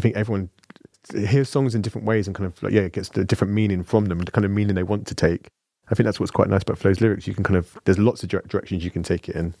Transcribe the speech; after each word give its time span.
I 0.00 0.02
think 0.02 0.16
everyone 0.16 0.48
hears 1.12 1.50
songs 1.50 1.74
in 1.74 1.82
different 1.82 2.06
ways 2.06 2.26
and 2.26 2.34
kind 2.34 2.46
of 2.46 2.62
like 2.62 2.72
yeah, 2.72 2.88
gets 2.88 3.10
a 3.18 3.24
different 3.24 3.52
meaning 3.52 3.84
from 3.84 4.06
them, 4.06 4.18
the 4.20 4.30
kind 4.30 4.46
of 4.46 4.50
meaning 4.50 4.74
they 4.74 4.82
want 4.82 5.06
to 5.08 5.14
take. 5.14 5.48
I 5.90 5.94
think 5.94 6.06
that's 6.06 6.18
what's 6.18 6.30
quite 6.30 6.48
nice 6.48 6.62
about 6.62 6.78
Flo's 6.78 7.02
lyrics. 7.02 7.26
You 7.26 7.34
can 7.34 7.44
kind 7.44 7.58
of 7.58 7.78
there's 7.84 7.98
lots 7.98 8.22
of 8.22 8.30
directions 8.30 8.82
you 8.82 8.90
can 8.90 9.02
take 9.02 9.28
it 9.28 9.36
in. 9.36 9.54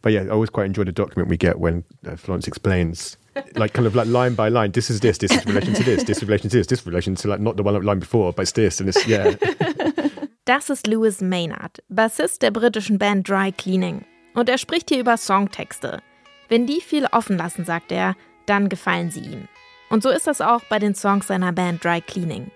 But 0.00 0.14
yeah, 0.14 0.22
I 0.22 0.28
always 0.28 0.48
quite 0.48 0.64
enjoy 0.64 0.84
the 0.84 0.92
document 0.92 1.28
we 1.28 1.36
get 1.36 1.58
when 1.58 1.84
uh, 2.06 2.16
Florence 2.16 2.48
explains, 2.48 3.18
like 3.56 3.74
kind 3.74 3.86
of 3.86 3.94
like 3.94 4.06
line 4.06 4.34
by 4.34 4.48
line. 4.48 4.72
This 4.72 4.88
is 4.88 5.00
this. 5.00 5.18
This 5.18 5.32
is 5.32 5.44
relation 5.44 5.74
to 5.74 5.82
this. 5.82 6.04
This 6.04 6.16
is 6.16 6.22
relation 6.22 6.48
to 6.48 6.56
this. 6.56 6.66
This 6.66 6.80
is 6.80 6.86
relation 6.86 7.14
to 7.16 7.28
like 7.28 7.40
not 7.40 7.58
the 7.58 7.62
one 7.62 7.82
line 7.82 7.98
before, 7.98 8.32
but 8.32 8.42
it's 8.42 8.52
this 8.52 8.80
and 8.80 8.88
it's 8.88 9.06
yeah. 9.06 9.34
Das 10.46 10.70
ist 10.70 10.86
Lewis 10.86 11.20
Maynard, 11.20 11.82
Bassist 11.90 12.40
der 12.40 12.52
britischen 12.52 12.96
Band 12.96 13.28
Dry 13.28 13.52
Cleaning. 13.52 14.06
Und 14.34 14.48
er 14.48 14.56
spricht 14.56 14.88
hier 14.88 15.00
über 15.00 15.18
Songtexte. 15.18 16.00
Wenn 16.48 16.66
die 16.66 16.80
viel 16.80 17.06
offen 17.12 17.36
lassen, 17.36 17.66
sagt 17.66 17.92
er, 17.92 18.14
dann 18.46 18.70
gefallen 18.70 19.10
sie 19.10 19.20
ihm. 19.20 19.48
Und 19.90 20.02
so 20.02 20.10
ist 20.10 20.26
das 20.26 20.40
auch 20.40 20.62
bei 20.68 20.78
den 20.78 20.94
Songs 20.94 21.26
seiner 21.26 21.52
Band 21.52 21.84
Dry 21.84 22.00
Cleaning. 22.00 22.50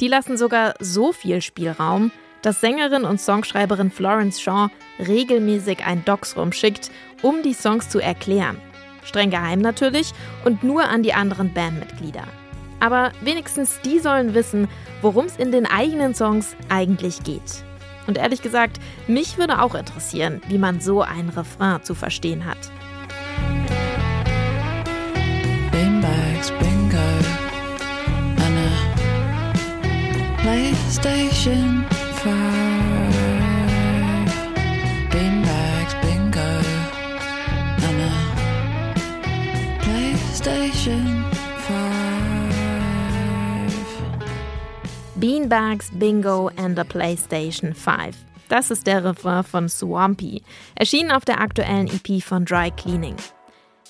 Die 0.00 0.08
lassen 0.08 0.36
sogar 0.36 0.74
so 0.78 1.12
viel 1.12 1.42
Spielraum, 1.42 2.12
dass 2.42 2.60
Sängerin 2.60 3.04
und 3.04 3.20
Songschreiberin 3.20 3.90
Florence 3.90 4.40
Shaw 4.40 4.68
regelmäßig 4.98 5.84
ein 5.84 6.04
Docs 6.04 6.36
rumschickt, 6.36 6.90
um 7.22 7.42
die 7.42 7.54
Songs 7.54 7.88
zu 7.88 7.98
erklären. 7.98 8.60
Streng 9.04 9.30
geheim 9.30 9.60
natürlich 9.60 10.12
und 10.44 10.62
nur 10.62 10.84
an 10.84 11.02
die 11.02 11.14
anderen 11.14 11.52
Bandmitglieder. 11.52 12.24
Aber 12.80 13.12
wenigstens 13.22 13.80
die 13.80 13.98
sollen 13.98 14.34
wissen, 14.34 14.68
worum 15.02 15.26
es 15.26 15.36
in 15.36 15.50
den 15.50 15.66
eigenen 15.66 16.14
Songs 16.14 16.54
eigentlich 16.68 17.24
geht. 17.24 17.64
Und 18.06 18.18
ehrlich 18.18 18.40
gesagt, 18.40 18.78
mich 19.06 19.36
würde 19.36 19.60
auch 19.60 19.74
interessieren, 19.74 20.40
wie 20.48 20.58
man 20.58 20.80
so 20.80 21.02
ein 21.02 21.28
Refrain 21.30 21.82
zu 21.82 21.94
verstehen 21.94 22.46
hat. 22.46 22.58
PlayStation 30.88 31.84
5. 31.90 32.32
Beanbags, 35.10 35.92
bingo, 36.00 36.48
and 37.84 38.00
a 38.00 38.10
PlayStation 39.82 41.28
5. 41.30 41.70
Beanbags, 45.20 45.90
Bingo 45.98 46.48
and 46.56 46.78
a 46.78 46.84
PlayStation 46.84 47.74
5. 47.74 48.16
Das 48.48 48.70
ist 48.70 48.86
der 48.86 49.04
Refrain 49.04 49.44
von 49.44 49.68
Swampy, 49.68 50.42
erschienen 50.74 51.10
auf 51.10 51.26
der 51.26 51.42
aktuellen 51.42 51.88
EP 51.88 52.22
von 52.22 52.46
Dry 52.46 52.70
Cleaning. 52.70 53.16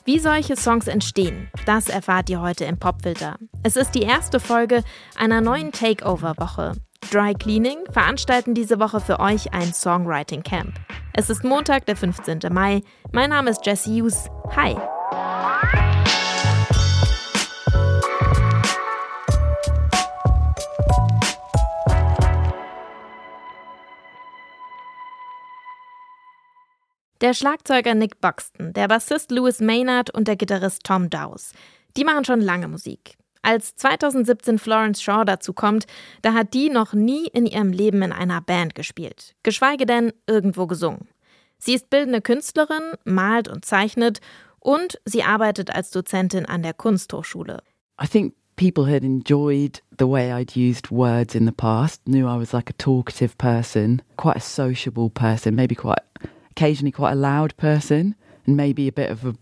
Wie 0.08 0.18
solche 0.18 0.56
Songs 0.56 0.88
entstehen, 0.88 1.50
das 1.66 1.90
erfahrt 1.90 2.30
ihr 2.30 2.40
heute 2.40 2.64
im 2.64 2.78
Popfilter. 2.78 3.36
Es 3.62 3.76
ist 3.76 3.90
die 3.90 4.04
erste 4.04 4.40
Folge 4.40 4.82
einer 5.16 5.42
neuen 5.42 5.70
Takeover-Woche. 5.70 6.72
Dry 7.10 7.34
Cleaning 7.34 7.76
veranstalten 7.90 8.54
diese 8.54 8.80
Woche 8.80 9.00
für 9.00 9.20
euch 9.20 9.52
ein 9.52 9.74
Songwriting 9.74 10.42
Camp. 10.42 10.72
Es 11.12 11.28
ist 11.28 11.44
Montag, 11.44 11.84
der 11.84 11.96
15. 11.96 12.38
Mai. 12.50 12.80
Mein 13.12 13.28
Name 13.28 13.50
ist 13.50 13.66
Jesse 13.66 13.90
Hughes. 13.90 14.30
Hi. 14.56 14.78
Der 27.28 27.34
Schlagzeuger 27.34 27.94
Nick 27.94 28.22
Buxton, 28.22 28.72
der 28.72 28.88
Bassist 28.88 29.30
Louis 29.30 29.60
Maynard 29.60 30.08
und 30.08 30.28
der 30.28 30.36
Gitarrist 30.36 30.82
Tom 30.84 31.10
Dowse. 31.10 31.52
Die 31.94 32.04
machen 32.04 32.24
schon 32.24 32.40
lange 32.40 32.68
Musik. 32.68 33.18
Als 33.42 33.76
2017 33.76 34.58
Florence 34.58 35.02
Shaw 35.02 35.26
dazu 35.26 35.52
kommt, 35.52 35.86
da 36.22 36.32
hat 36.32 36.54
die 36.54 36.70
noch 36.70 36.94
nie 36.94 37.26
in 37.26 37.44
ihrem 37.44 37.70
Leben 37.70 38.00
in 38.00 38.12
einer 38.12 38.40
Band 38.40 38.74
gespielt, 38.74 39.34
geschweige 39.42 39.84
denn 39.84 40.14
irgendwo 40.26 40.66
gesungen. 40.66 41.06
Sie 41.58 41.74
ist 41.74 41.90
bildende 41.90 42.22
Künstlerin, 42.22 42.94
malt 43.04 43.46
und 43.46 43.66
zeichnet 43.66 44.22
und 44.58 44.98
sie 45.04 45.22
arbeitet 45.22 45.70
als 45.70 45.90
Dozentin 45.90 46.46
an 46.46 46.62
der 46.62 46.72
Kunsthochschule. 46.72 47.58
I 48.02 48.06
think 48.06 48.32
people 48.56 48.90
had 48.90 49.04
enjoyed 49.04 49.82
the 49.98 50.08
way 50.08 50.32
I'd 50.32 50.56
used 50.56 50.90
words 50.90 51.34
in 51.34 51.44
the 51.44 51.52
past, 51.52 52.00
knew 52.06 52.26
I 52.26 52.38
was 52.38 52.54
like 52.54 52.70
a 52.70 52.82
talkative 52.82 53.36
person, 53.36 54.00
quite 54.16 54.38
a 54.38 54.40
sociable 54.40 55.10
person, 55.10 55.54
maybe 55.54 55.74
quite 55.74 56.00
occasionally 56.58 56.90
quite 56.90 57.12
a 57.12 57.16
loud 57.16 57.56
person 57.56 58.16
and 58.44 58.56
maybe 58.56 58.88
a 58.88 58.92
bit 58.92 59.10
of 59.10 59.24
a 59.24 59.36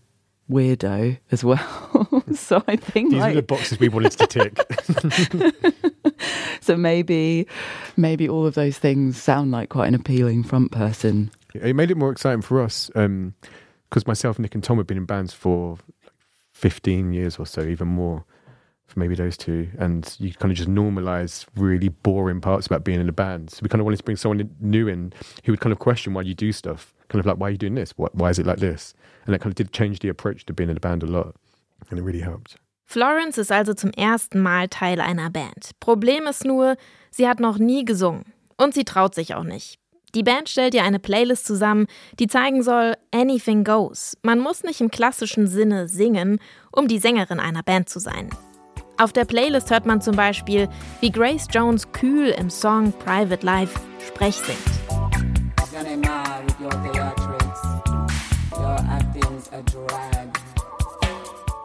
weirdo 0.51 1.17
as 1.31 1.43
well. 1.43 2.23
so 2.35 2.63
I 2.67 2.75
think 2.75 3.09
these 3.09 3.19
like, 3.19 3.31
are 3.31 3.35
the 3.35 3.41
boxes 3.41 3.79
we 3.79 3.89
wanted 3.89 4.11
to 4.11 4.27
tick. 4.27 6.13
so 6.61 6.77
maybe 6.77 7.47
maybe 7.95 8.29
all 8.29 8.45
of 8.45 8.53
those 8.53 8.77
things 8.77 9.21
sound 9.21 9.49
like 9.49 9.69
quite 9.69 9.87
an 9.87 9.95
appealing 9.95 10.43
front 10.43 10.71
person. 10.71 11.31
It 11.55 11.75
made 11.75 11.89
it 11.89 11.97
more 11.97 12.11
exciting 12.11 12.43
for 12.43 12.61
us 12.61 12.91
because 12.93 13.03
um, 13.05 13.33
myself, 14.05 14.37
Nick, 14.37 14.53
and 14.53 14.63
Tom 14.63 14.77
have 14.77 14.85
been 14.85 14.97
in 14.97 15.05
bands 15.05 15.33
for 15.33 15.79
like 16.03 16.13
15 16.53 17.13
years 17.13 17.37
or 17.37 17.47
so, 17.47 17.63
even 17.63 17.87
more 17.87 18.25
for 18.85 18.99
maybe 18.99 19.15
those 19.15 19.35
two. 19.37 19.69
And 19.79 20.15
you 20.19 20.33
kind 20.33 20.51
of 20.51 20.57
just 20.57 20.69
normalize 20.69 21.47
really 21.55 21.89
boring 21.89 22.41
parts 22.41 22.67
about 22.67 22.83
being 22.83 23.01
in 23.01 23.09
a 23.09 23.13
band. 23.13 23.49
So 23.49 23.61
we 23.63 23.69
kind 23.69 23.81
of 23.81 23.85
wanted 23.85 23.97
to 23.97 24.03
bring 24.03 24.17
someone 24.17 24.55
new 24.59 24.87
in 24.87 25.13
who 25.45 25.51
would 25.51 25.61
kind 25.61 25.73
of 25.73 25.79
question 25.79 26.13
why 26.13 26.21
you 26.21 26.35
do 26.35 26.51
stuff 26.51 26.93
kind 27.09 27.19
of 27.19 27.25
like, 27.25 27.37
why 27.37 27.47
are 27.47 27.51
you 27.51 27.57
doing 27.57 27.75
this? 27.75 27.93
Why 27.97 28.29
is 28.29 28.39
it 28.39 28.45
like 28.45 28.59
this? 28.59 28.93
And 29.25 29.33
that 29.33 29.41
kind 29.41 29.51
of 29.51 29.55
did 29.55 29.71
change 29.71 29.99
the 29.99 30.09
approach 30.09 30.45
to 30.45 30.53
being 30.53 30.69
in 30.69 30.77
a 30.77 30.79
band 30.79 31.03
a 31.03 31.07
lot. 31.07 31.35
And 31.89 31.99
it 31.99 32.03
really 32.03 32.21
helped. 32.21 32.57
Florence 32.85 33.37
ist 33.37 33.51
also 33.51 33.73
zum 33.73 33.91
ersten 33.91 34.41
Mal 34.41 34.69
Teil 34.69 35.01
einer 35.01 35.29
Band. 35.29 35.71
Problem 35.79 36.25
ist 36.25 36.45
nur, 36.45 36.77
sie 37.11 37.27
hat 37.27 37.39
noch 37.39 37.57
nie 37.57 37.83
gesungen. 37.83 38.23
Und 38.55 38.73
sie 38.73 38.85
traut 38.85 39.13
sich 39.13 39.35
auch 39.35 39.43
nicht. 39.43 39.77
Die 40.15 40.23
Band 40.23 40.47
stellt 40.47 40.73
ihr 40.73 40.83
eine 40.83 40.99
Playlist 40.99 41.45
zusammen, 41.45 41.87
die 42.17 42.27
zeigen 42.27 42.63
soll, 42.63 42.95
anything 43.13 43.65
goes. 43.65 44.17
Man 44.23 44.39
muss 44.39 44.63
nicht 44.63 44.79
im 44.79 44.89
klassischen 44.89 45.47
Sinne 45.47 45.89
singen, 45.89 46.39
um 46.71 46.87
die 46.87 46.97
Sängerin 46.97 47.41
einer 47.41 47.61
Band 47.61 47.89
zu 47.89 47.99
sein. 47.99 48.29
Auf 48.97 49.13
der 49.13 49.25
Playlist 49.25 49.69
hört 49.69 49.85
man 49.85 50.01
zum 50.01 50.15
Beispiel, 50.15 50.69
wie 51.01 51.11
Grace 51.11 51.47
Jones 51.51 51.91
kühl 51.91 52.29
im 52.29 52.49
Song 52.49 52.93
Private 52.93 53.45
Life 53.45 53.79
Sprech 54.07 54.37
singt. 54.37 54.57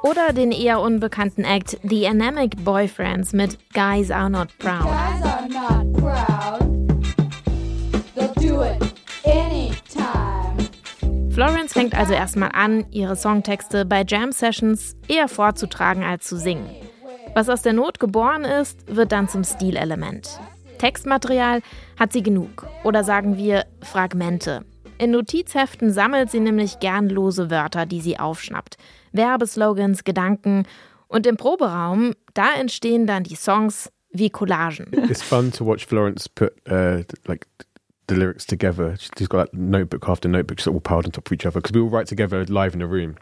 Oder 0.02 0.32
den 0.32 0.50
eher 0.50 0.80
unbekannten 0.80 1.44
Act 1.44 1.78
The 1.84 2.08
Anemic 2.08 2.64
Boyfriends 2.64 3.32
mit 3.32 3.58
Guys 3.72 4.10
Are 4.10 4.28
Not 4.28 4.48
Proud. 4.58 4.82
Guys 4.82 5.22
are 5.22 5.48
not 5.48 5.92
proud. 5.92 6.60
They'll 8.14 8.34
do 8.34 8.62
it 8.62 8.82
anytime. 9.24 10.68
Florence 11.32 11.72
fängt 11.72 11.94
also 11.94 12.12
erstmal 12.12 12.50
an, 12.52 12.84
ihre 12.90 13.14
Songtexte 13.16 13.84
bei 13.84 14.04
Jam 14.06 14.32
Sessions 14.32 14.96
eher 15.06 15.28
vorzutragen 15.28 16.02
als 16.02 16.26
zu 16.26 16.36
singen. 16.36 16.68
Was 17.34 17.48
aus 17.48 17.62
der 17.62 17.72
Not 17.72 18.00
geboren 18.00 18.44
ist, 18.44 18.94
wird 18.94 19.12
dann 19.12 19.28
zum 19.28 19.44
Stilelement. 19.44 20.40
Textmaterial 20.78 21.62
hat 21.98 22.12
sie 22.12 22.22
genug 22.22 22.66
oder 22.84 23.04
sagen 23.04 23.36
wir 23.36 23.64
Fragmente. 23.80 24.64
In 24.98 25.10
Notizheften 25.10 25.90
sammelt 25.90 26.30
sie 26.30 26.40
nämlich 26.40 26.78
gern 26.78 27.08
lose 27.08 27.50
Wörter, 27.50 27.86
die 27.86 28.00
sie 28.00 28.18
aufschnappt. 28.18 28.76
Werbeslogans, 29.12 30.04
Gedanken. 30.04 30.64
Und 31.08 31.26
im 31.26 31.36
Proberaum, 31.36 32.14
da 32.34 32.54
entstehen 32.54 33.06
dann 33.06 33.24
die 33.24 33.34
Songs 33.34 33.90
wie 34.12 34.30
Collagen. 34.30 34.86
It's 34.92 35.22
fun 35.22 35.50
to 35.52 35.66
watch 35.66 35.86
Florence 35.86 36.28
put 36.28 36.52
uh, 36.70 37.02
like 37.26 37.46
the 38.08 38.14
lyrics 38.14 38.46
together. 38.46 38.96
She's 38.96 39.28
got 39.28 39.38
like 39.38 39.54
notebook 39.54 40.08
after 40.08 40.28
notebook, 40.28 40.58
just 40.58 40.68
all 40.68 40.80
piled 40.80 41.06
on 41.06 41.12
top 41.12 41.26
of 41.26 41.32
each 41.32 41.46
other 41.46 41.60
because 41.60 41.74
we 41.74 41.80
all 41.80 41.90
write 41.90 42.06
together 42.06 42.44
live 42.46 42.74
in 42.74 42.82
a 42.82 42.86
room. 42.86 43.16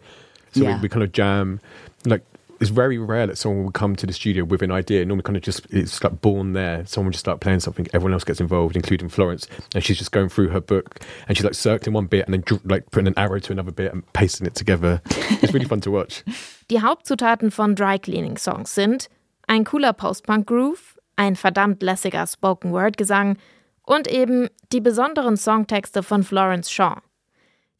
So 0.52 0.62
yeah. 0.62 0.76
we, 0.76 0.82
we 0.82 0.88
kind 0.88 1.02
of 1.02 1.12
jam. 1.12 1.60
Like 2.04 2.24
it's 2.60 2.70
very 2.70 2.98
rare 2.98 3.26
that 3.26 3.38
someone 3.38 3.64
will 3.64 3.72
come 3.72 3.96
to 3.96 4.06
the 4.06 4.12
studio 4.12 4.44
with 4.44 4.60
an 4.60 4.70
idea. 4.70 5.04
Normally, 5.04 5.22
kind 5.22 5.36
of 5.36 5.42
just 5.42 5.66
it's 5.70 6.02
like 6.04 6.20
born 6.20 6.52
there. 6.52 6.84
Someone 6.86 7.10
just 7.10 7.20
start 7.20 7.40
playing 7.40 7.60
something. 7.60 7.86
Everyone 7.94 8.12
else 8.12 8.24
gets 8.24 8.40
involved, 8.40 8.76
including 8.76 9.08
Florence, 9.08 9.48
and 9.74 9.82
she's 9.82 9.96
just 9.96 10.12
going 10.12 10.28
through 10.28 10.48
her 10.48 10.60
book 10.60 11.00
and 11.26 11.36
she's 11.36 11.44
like 11.44 11.54
circling 11.54 11.94
one 11.94 12.06
bit 12.06 12.26
and 12.26 12.34
then 12.34 12.60
like 12.64 12.90
putting 12.90 13.08
an 13.08 13.18
arrow 13.18 13.38
to 13.38 13.52
another 13.52 13.72
bit 13.72 13.92
and 13.92 14.10
pasting 14.12 14.46
it 14.46 14.54
together. 14.54 15.00
It's 15.42 15.54
really 15.54 15.66
fun 15.66 15.80
to 15.82 15.90
watch. 15.90 16.22
Die 16.70 16.80
Hauptzutaten 16.80 17.50
von 17.50 17.74
Dry 17.74 17.98
Cleaning 17.98 18.36
Songs 18.36 18.74
sind 18.74 19.08
ein 19.48 19.64
cooler 19.64 19.92
Post-Punk 19.92 20.46
Groove, 20.46 20.98
ein 21.16 21.34
verdammt 21.34 21.82
lässiger 21.82 22.26
Spoken 22.26 22.72
Word 22.72 22.96
Gesang 22.96 23.38
und 23.82 24.06
eben 24.06 24.48
die 24.72 24.80
besonderen 24.80 25.36
Songtexte 25.36 26.02
von 26.02 26.22
Florence 26.22 26.70
Shaw. 26.70 27.00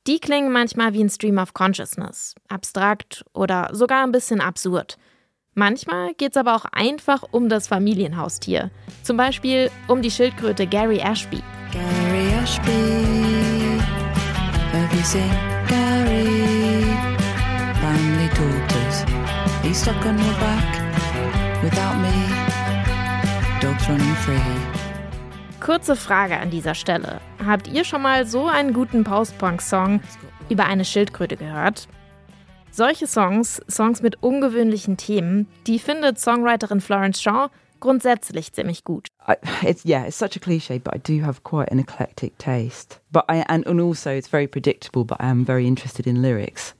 Die 0.07 0.19
klingen 0.19 0.51
manchmal 0.51 0.95
wie 0.95 1.05
ein 1.05 1.11
Stream 1.11 1.39
of 1.39 1.53
Consciousness, 1.53 2.35
abstrakt 2.49 3.25
oder 3.35 3.69
sogar 3.73 4.03
ein 4.03 4.13
bisschen 4.13 4.41
absurd. 4.41 4.97
Manchmal 5.55 6.15
geht 6.15 6.31
es 6.31 6.37
aber 6.39 6.57
auch 6.57 6.65
einfach 6.73 7.23
um 7.33 7.49
das 7.49 7.69
Familienhaustier. 7.69 8.71
Zum 9.03 9.17
Beispiel 9.17 9.71
um 9.89 10.01
die 10.01 10.11
Schildkröte 10.11 10.67
Gary 10.67 10.99
Ashby. 10.99 11.43
Gary 11.71 12.29
Ashby, 12.43 13.79
have 14.73 14.97
you 14.97 15.03
seen 15.05 15.31
Gary? 15.69 16.85
Family 17.81 18.29
daughters, 18.29 19.05
you 19.65 19.75
stuck 19.75 20.05
on 20.07 20.17
your 20.19 20.35
back 20.41 21.63
without 21.63 21.97
me? 22.01 22.11
Dogs 23.61 23.87
running 23.89 24.15
free. 24.17 24.80
Kurze 25.71 25.95
Frage 25.95 26.37
an 26.37 26.51
dieser 26.51 26.75
Stelle. 26.75 27.21
Habt 27.47 27.69
ihr 27.69 27.85
schon 27.85 28.03
mal 28.03 28.27
so 28.27 28.47
einen 28.47 28.73
guten 28.73 29.05
Post-Punk-Song 29.05 30.01
über 30.49 30.65
eine 30.65 30.85
Schildkröte 30.85 31.37
gehört? 31.37 31.87
Solche 32.73 33.07
Songs, 33.07 33.63
Songs 33.71 34.03
mit 34.03 34.21
ungewöhnlichen 34.21 34.97
Themen, 34.97 35.47
die 35.69 35.79
findet 35.79 36.19
Songwriterin 36.19 36.81
Florence 36.81 37.23
Shaw 37.23 37.51
grundsätzlich 37.79 38.53
ziemlich 38.53 38.83
gut. 38.83 39.07
I, 39.29 39.35
it's, 39.65 39.85
yeah, 39.85 40.05
it's 40.05 40.19
such 40.19 40.35
a 40.35 40.41
cliche, 40.41 40.81
but 40.81 40.93
I 40.93 40.99
do 40.99 41.25
have 41.25 41.45
quite 41.45 41.71
an 41.71 41.79
eclectic 41.79 42.37
taste. 42.39 42.99
But 43.13 43.27
I 43.31 43.45
and, 43.49 43.65
and 43.65 43.81
also 43.81 44.11
it's 44.11 44.29
very 44.29 44.49
predictable, 44.49 45.05
but 45.05 45.21
I 45.21 45.31
am 45.31 45.47
very 45.47 45.69
interested 45.69 46.05
in 46.05 46.21
lyrics. 46.21 46.75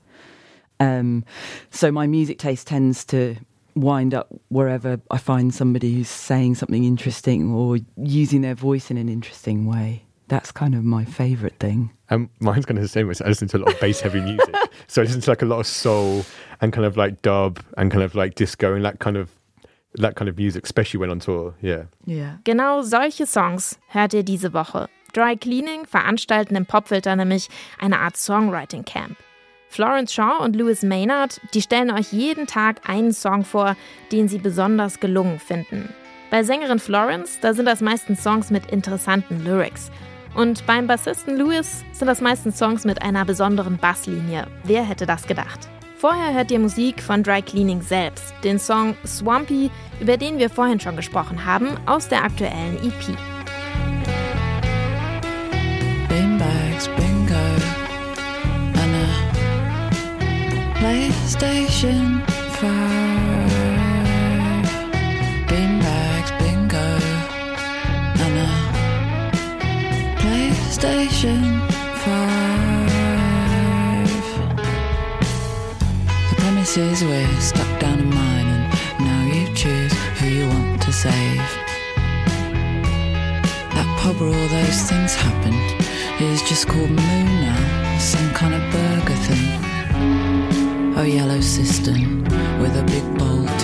Um, 0.81 1.23
so 1.69 1.93
my 1.93 2.07
music 2.07 2.39
taste 2.39 2.67
tends 2.67 3.05
to 3.05 3.37
wind 3.75 4.13
up 4.13 4.27
wherever 4.49 4.99
I 5.09 5.17
find 5.17 5.53
somebody 5.53 5.93
who's 5.93 6.09
saying 6.09 6.55
something 6.55 6.83
interesting 6.83 7.51
or 7.51 7.77
using 7.97 8.41
their 8.41 8.55
voice 8.55 8.91
in 8.91 8.97
an 8.97 9.09
interesting 9.09 9.65
way. 9.65 10.03
That's 10.27 10.51
kind 10.51 10.75
of 10.75 10.83
my 10.85 11.03
favourite 11.03 11.59
thing. 11.59 11.91
Um, 12.09 12.29
mine's 12.39 12.65
kind 12.65 12.77
of 12.77 12.83
the 12.83 12.87
same. 12.87 13.09
I 13.09 13.27
listen 13.27 13.47
to 13.49 13.57
a 13.57 13.59
lot 13.59 13.73
of 13.73 13.79
bass 13.79 13.99
heavy 13.99 14.21
music. 14.21 14.55
so 14.87 15.01
I 15.01 15.05
listen 15.05 15.21
to 15.21 15.29
like 15.31 15.41
a 15.41 15.45
lot 15.45 15.59
of 15.59 15.67
soul 15.67 16.23
and 16.61 16.71
kind 16.71 16.85
of 16.85 16.95
like 16.95 17.21
dub 17.21 17.59
and 17.77 17.91
kind 17.91 18.03
of 18.03 18.15
like 18.15 18.35
disco 18.35 18.73
and 18.73 18.85
that 18.85 18.99
kind 18.99 19.17
of 19.17 19.29
that 19.95 20.15
kind 20.15 20.29
of 20.29 20.37
music, 20.37 20.63
especially 20.63 20.99
when 20.99 21.09
on 21.09 21.19
tour. 21.19 21.53
Yeah. 21.61 21.83
Yeah. 22.05 22.37
Genau 22.45 22.81
solche 22.81 23.25
Songs 23.25 23.77
hört 23.89 24.13
ihr 24.13 24.23
diese 24.23 24.53
Woche. 24.53 24.87
Dry 25.13 25.35
Cleaning 25.35 25.85
veranstalten 25.85 26.55
im 26.55 26.65
Popfilter 26.65 27.15
nämlich 27.15 27.49
eine 27.79 27.99
Art 27.99 28.15
Songwriting 28.15 28.85
Camp. 28.85 29.17
Florence 29.71 30.13
Shaw 30.13 30.43
und 30.43 30.57
Louis 30.57 30.83
Maynard, 30.83 31.39
die 31.53 31.61
stellen 31.61 31.91
euch 31.91 32.11
jeden 32.11 32.45
Tag 32.45 32.89
einen 32.89 33.13
Song 33.13 33.45
vor, 33.45 33.77
den 34.11 34.27
sie 34.27 34.37
besonders 34.37 34.99
gelungen 34.99 35.39
finden. 35.39 35.87
Bei 36.29 36.43
Sängerin 36.43 36.77
Florence, 36.79 37.39
da 37.39 37.53
sind 37.53 37.67
das 37.67 37.79
meistens 37.79 38.21
Songs 38.21 38.51
mit 38.51 38.69
interessanten 38.69 39.45
Lyrics. 39.45 39.89
Und 40.35 40.65
beim 40.65 40.87
Bassisten 40.87 41.37
Louis 41.37 41.85
sind 41.93 42.07
das 42.07 42.19
meistens 42.19 42.57
Songs 42.57 42.83
mit 42.83 43.01
einer 43.01 43.23
besonderen 43.23 43.77
Basslinie. 43.77 44.45
Wer 44.65 44.83
hätte 44.83 45.05
das 45.05 45.25
gedacht? 45.25 45.69
Vorher 45.95 46.33
hört 46.33 46.51
ihr 46.51 46.59
Musik 46.59 47.01
von 47.01 47.23
Dry 47.23 47.41
Cleaning 47.41 47.81
selbst, 47.81 48.33
den 48.43 48.59
Song 48.59 48.97
Swampy, 49.05 49.71
über 50.01 50.17
den 50.17 50.37
wir 50.37 50.49
vorhin 50.49 50.81
schon 50.81 50.97
gesprochen 50.97 51.45
haben, 51.45 51.77
aus 51.85 52.09
der 52.09 52.25
aktuellen 52.25 52.77
EP. 52.83 53.17
Beanbags, 56.09 56.89
bingo. 56.97 57.20
PlayStation 60.81 62.25
5 62.25 62.65
Beanbags, 65.45 66.31
bingo. 66.39 66.89
And 68.25 68.35
a 68.41 68.49
PlayStation 70.17 71.41
5 71.69 72.09
The 76.29 76.35
premise 76.41 76.75
is 76.77 77.03
we're 77.03 77.39
stuck 77.39 77.79
down 77.79 77.99
a 77.99 78.03
mine 78.03 78.47
And 78.47 78.65
now 79.05 79.21
you 79.31 79.53
choose 79.53 79.93
who 80.17 80.25
you 80.29 80.47
want 80.49 80.81
to 80.81 80.91
save. 80.91 81.47
That 83.75 83.87
pub 83.99 84.19
where 84.19 84.29
all 84.29 84.47
those 84.47 84.81
things 84.89 85.13
happened 85.13 85.61
Is 86.19 86.41
just 86.41 86.67
called 86.67 86.89
Moon 86.89 87.25
now 87.45 87.99
Some 87.99 88.31
kind 88.33 88.55
of 88.55 88.61
burger 88.71 89.19
thing 89.27 89.70
a 91.01 91.07
yellow 91.07 91.41
cistern 91.41 92.23
with 92.61 92.77
a 92.77 92.83
big 92.83 93.03
bolt. 93.17 93.59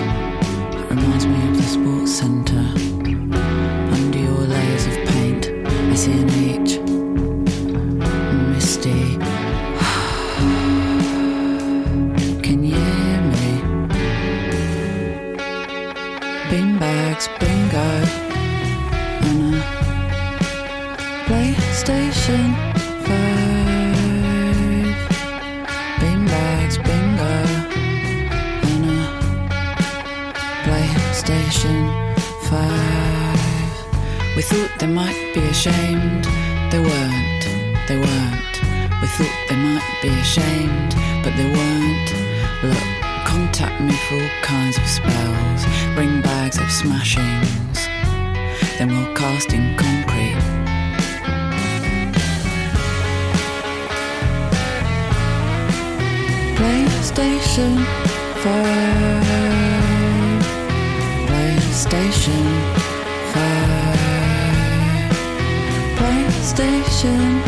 Reminds 0.89 1.27
me 1.27 1.35
of 1.47 1.55
the 1.55 1.63
sports 1.63 2.13
centre. 2.15 2.67
Under 3.93 4.17
your 4.17 4.39
layers 4.39 4.87
of 4.87 4.95
paint, 5.09 5.51
I 5.67 5.95
see 5.95 6.13
an 6.13 6.29
H. 6.31 6.86
We 34.37 34.43
thought 34.43 34.69
they 34.77 34.85
might 34.85 35.33
be 35.33 35.41
ashamed. 35.41 36.25
They 36.71 36.79
weren't, 36.79 37.43
they 37.87 37.97
weren't. 37.97 38.55
We 39.01 39.07
thought 39.07 39.37
they 39.49 39.55
might 39.55 39.97
be 39.99 40.09
ashamed, 40.09 40.93
but 41.23 41.35
they 41.35 41.51
weren't. 41.51 42.13
Look, 42.61 42.87
contact 43.25 43.81
me 43.81 43.93
for 44.07 44.21
all 44.21 44.29
kinds 44.43 44.77
of 44.77 44.85
spells. 44.87 45.65
Bring 45.95 46.21
bags 46.21 46.59
of 46.59 46.65
smashings. 46.65 47.87
Then 48.77 48.89
we'll 48.89 49.15
cast 49.15 49.53
in 49.53 49.75
concrete. 49.75 50.37
PlayStation 56.55 57.83
5 58.43 59.76
PlayStation 61.77 62.33
5 65.95 66.33
station. 66.41 67.43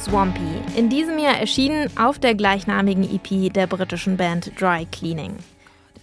Swampy, 0.00 0.40
in 0.76 0.88
diesem 0.88 1.18
Jahr 1.18 1.38
erschienen 1.38 1.90
auf 1.98 2.18
der 2.18 2.34
gleichnamigen 2.34 3.04
EP 3.04 3.52
der 3.52 3.66
britischen 3.66 4.16
Band 4.16 4.58
Dry 4.58 4.86
Cleaning. 4.90 5.36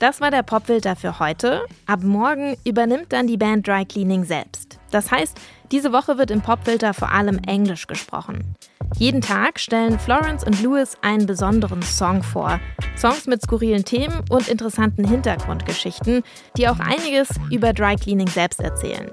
Das 0.03 0.19
war 0.19 0.31
der 0.31 0.43
Popfilter 0.43 0.97
für 0.97 1.19
heute. 1.19 1.65
Ab 1.85 2.01
morgen 2.03 2.57
übernimmt 2.65 3.13
dann 3.13 3.25
die 3.25 3.37
Band 3.37 3.65
Dry 3.65 3.85
Cleaning 3.85 4.25
selbst. 4.25 4.77
Das 4.91 5.09
heißt, 5.09 5.39
diese 5.71 5.93
Woche 5.93 6.17
wird 6.17 6.29
im 6.29 6.41
Popfilter 6.41 6.93
vor 6.93 7.09
allem 7.09 7.39
Englisch 7.47 7.87
gesprochen. 7.87 8.53
Jeden 8.97 9.21
Tag 9.21 9.61
stellen 9.61 9.97
Florence 9.97 10.43
und 10.43 10.61
Lewis 10.61 10.97
einen 11.01 11.25
besonderen 11.25 11.81
Song 11.81 12.21
vor. 12.21 12.59
Songs 12.97 13.27
mit 13.27 13.43
skurrilen 13.43 13.85
Themen 13.85 14.25
und 14.29 14.49
interessanten 14.49 15.07
Hintergrundgeschichten, 15.07 16.23
die 16.57 16.67
auch 16.67 16.81
einiges 16.81 17.29
über 17.49 17.71
Dry 17.71 17.95
Cleaning 17.95 18.27
selbst 18.27 18.59
erzählen. 18.59 19.09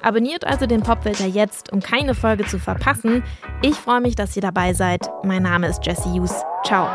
Abonniert 0.00 0.46
also 0.46 0.64
den 0.64 0.82
Popfilter 0.82 1.26
jetzt, 1.26 1.70
um 1.74 1.80
keine 1.80 2.14
Folge 2.14 2.46
zu 2.46 2.58
verpassen. 2.58 3.22
Ich 3.60 3.74
freue 3.74 4.00
mich, 4.00 4.14
dass 4.14 4.34
ihr 4.34 4.42
dabei 4.42 4.72
seid. 4.72 5.02
Mein 5.24 5.42
Name 5.42 5.66
ist 5.66 5.84
Jesse 5.84 6.10
Hughes. 6.10 6.42
Ciao. 6.64 6.88